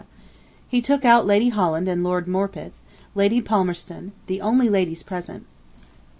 He 0.67 0.81
took 0.81 1.05
out 1.05 1.27
Lady 1.27 1.49
Holland 1.49 1.87
and 1.87 2.03
Lord 2.03 2.27
Morpeth, 2.27 2.71
Lady 3.13 3.39
Palmerston, 3.39 4.13
the 4.25 4.41
only 4.41 4.67
ladies 4.67 5.03
present. 5.03 5.45